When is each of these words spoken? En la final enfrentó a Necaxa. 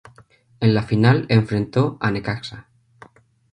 En 0.61 0.73
la 0.73 0.81
final 0.81 1.27
enfrentó 1.29 1.99
a 2.01 2.09
Necaxa. 2.09 2.67